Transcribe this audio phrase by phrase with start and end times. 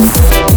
[0.00, 0.50] Música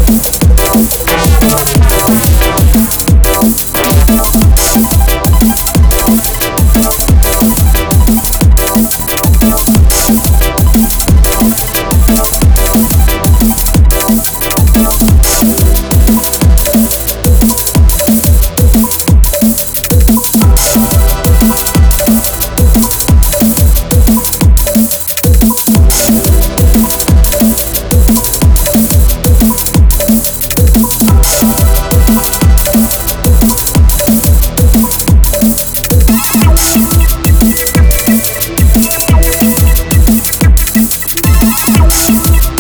[41.84, 42.53] Música